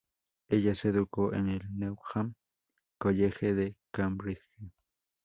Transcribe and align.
Ella 0.49 0.73
se 0.73 0.87
educó 0.87 1.31
en 1.35 1.47
el 1.47 1.61
Newnham 1.77 2.33
College 2.97 3.53
de 3.53 3.75
Cambridge. 3.91 4.49